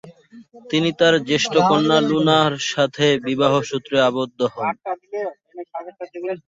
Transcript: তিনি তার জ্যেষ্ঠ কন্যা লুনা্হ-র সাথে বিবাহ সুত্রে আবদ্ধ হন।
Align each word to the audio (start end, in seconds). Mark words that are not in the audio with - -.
তিনি 0.69 0.89
তার 0.99 1.13
জ্যেষ্ঠ 1.27 1.53
কন্যা 1.69 1.97
লুনা্হ-র 2.09 2.53
সাথে 2.71 3.05
বিবাহ 3.25 3.53
সুত্রে 3.69 3.97
আবদ্ধ 4.09 4.39
হন। 4.53 4.67